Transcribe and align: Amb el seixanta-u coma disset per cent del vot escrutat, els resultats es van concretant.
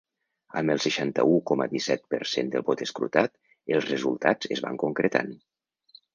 Amb 0.59 0.71
el 0.75 0.79
seixanta-u 0.85 1.35
coma 1.51 1.67
disset 1.73 2.01
per 2.13 2.21
cent 2.31 2.49
del 2.57 2.65
vot 2.71 2.81
escrutat, 2.87 3.35
els 3.77 3.87
resultats 3.93 4.53
es 4.59 4.65
van 4.67 4.83
concretant. 4.87 5.33